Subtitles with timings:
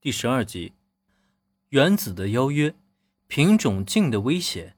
[0.00, 0.74] 第十二集，
[1.70, 2.76] 原子的邀约，
[3.26, 4.76] 品种镜的威胁。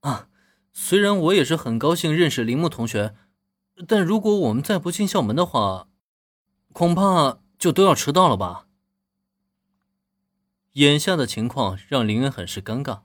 [0.00, 0.28] 啊，
[0.74, 3.16] 虽然我也是很高兴认识铃木同学，
[3.88, 5.88] 但如果我们再不进校门的话，
[6.74, 8.68] 恐怕就都要迟到了吧。
[10.72, 13.04] 眼下的情况让林恩很是尴尬，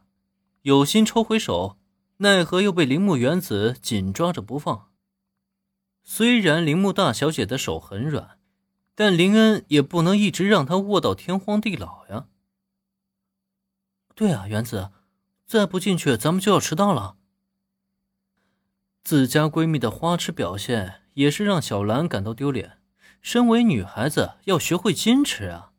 [0.63, 1.79] 有心抽回手，
[2.17, 4.91] 奈何又被铃木原子紧抓着不放。
[6.03, 8.40] 虽然铃木大小姐的手很软。
[9.01, 12.27] 但林恩也不能一直让他握到天荒地老呀。
[14.13, 14.91] 对啊，原子，
[15.43, 17.15] 再不进去，咱们就要迟到了。
[19.03, 22.77] 自家闺蜜的花痴表现也是让小兰感到丢脸。
[23.23, 25.71] 身为女孩子，要学会矜持啊。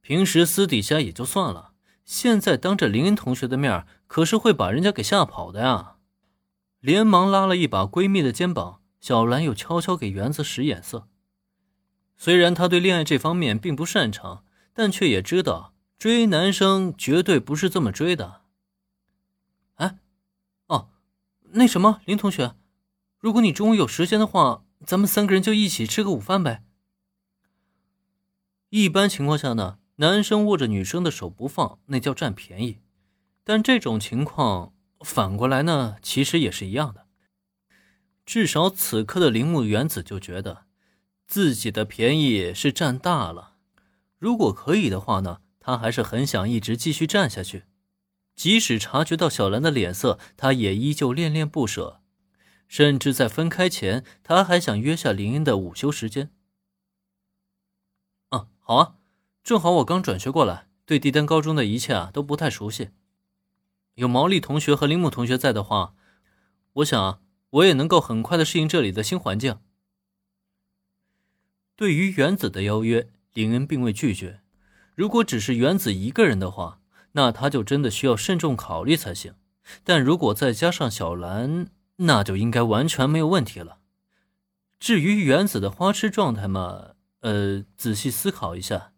[0.00, 1.72] 平时私底下也就算了，
[2.04, 5.96] 现在当着林恩同学的面，可是会把人家给吓跑的呀。
[6.78, 11.08] 连忙拉了一把闺蜜的肩膀，小兰又悄悄给原子使眼色。
[12.16, 18.42] 虽然他对恋爱这方面并不擅长，但却也知道追男生绝对不是这么追的。
[19.74, 19.98] 哎，
[20.66, 20.88] 哦，
[21.52, 22.54] 那什么，林同学，
[23.18, 26.64] 如果你中午有时间的话，咱们三个人就一起吃个午饭呗。
[28.70, 32.80] 一般情况下呢，男生握着女生的手不放，那叫占便宜。
[33.44, 37.06] 但这种情况反过来呢，其实也是一样的。
[38.24, 40.65] 至少此刻的铃木原子就觉得。
[41.26, 43.54] 自己的便宜是占大了，
[44.18, 47.64] 如果可以的话呢，他还是很想一直继续占下去。
[48.34, 52.00] 即使察觉到小兰的脸色，他也依旧恋恋不舍。
[52.68, 56.30] 甚至在分开前，他还想约下林恩的午休时间。
[58.30, 58.94] 啊，好啊，
[59.42, 62.90] 正好我刚转学过来，对帝丹高中的一切啊都不太熟悉。
[63.94, 65.94] 有毛利同学和铃木同学在的话，
[66.74, 69.58] 我想我也能够很快的适应这里的新环境。
[71.76, 74.40] 对于原子的邀约，林恩并未拒绝。
[74.94, 76.80] 如果只是原子一个人的话，
[77.12, 79.34] 那他就真的需要慎重考虑才行。
[79.84, 83.78] 但如果再加上小兰，那就应该完全没有问题了。
[84.80, 88.92] 至于原子的花痴状态嘛，呃，仔细思考一下，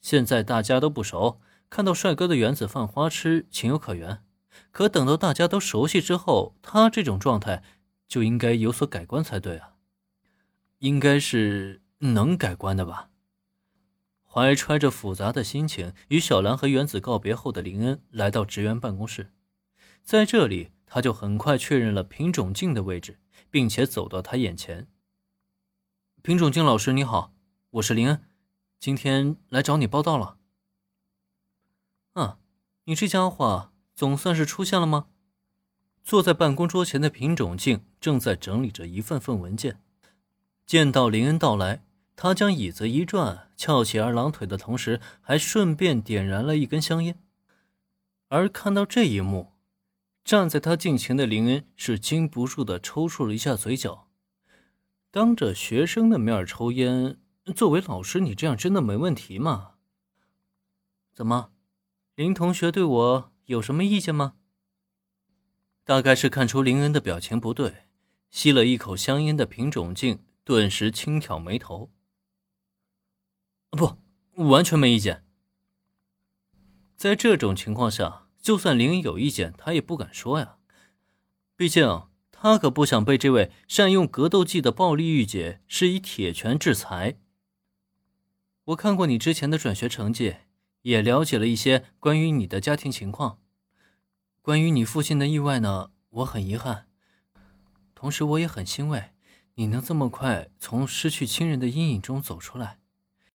[0.00, 1.40] 现在大家都不熟，
[1.70, 4.24] 看到帅哥的原子犯花痴，情有可原。
[4.72, 7.62] 可等到大家都熟悉之后，他这种状态
[8.08, 9.74] 就应该有所改观才对啊，
[10.80, 11.80] 应该是。
[11.98, 13.10] 能改观的吧？
[14.30, 19.32] 怀揣着复杂的心情，与小兰和原子告别后的林恩来到职员办公室，
[20.02, 23.18] 在这里，他就很快确认了品种镜的位置，
[23.50, 24.86] 并且走到他眼前。
[26.22, 27.32] 品种镜老师你好，
[27.70, 28.22] 我是林恩，
[28.78, 30.36] 今天来找你报道了。
[32.12, 32.38] 啊，
[32.84, 35.06] 你这家伙总算是出现了吗？
[36.04, 39.80] 坐在办公桌前的品种镜正在整理着一份份文件，
[40.64, 41.82] 见到林恩到来。
[42.20, 47.16] 他将椅子一转，翘起二郎腿的同时，还顺便点燃了一根香烟。
[48.26, 49.52] 而看到这一幕，
[50.24, 54.08] 站在他近前的林恩是禁不住的抽搐了一下嘴角。
[55.12, 57.20] 当着学生的面抽烟，
[57.54, 59.74] 作为老师，你这样真的没问题吗？
[61.14, 61.52] 怎么，
[62.16, 64.34] 林同学对我有什么意见吗？
[65.84, 67.84] 大概是看出林恩的表情不对，
[68.28, 71.92] 吸了一口香烟的品种镜顿时轻挑眉头。
[74.46, 75.24] 完全没意见。
[76.96, 80.56] 在这种情况下，就算林有意见，他也不敢说呀。
[81.56, 87.18] 毕竟他可不想被这位善用格斗技的暴力御姐施以铁拳制裁。
[88.66, 90.36] 我看过你之前的转学成绩，
[90.82, 93.40] 也了解了一些关于你的家庭情况。
[94.40, 96.86] 关于你父亲的意外呢，我很遗憾，
[97.94, 99.10] 同时我也很欣慰，
[99.54, 102.78] 你能这么快从失去亲人的阴影中走出来。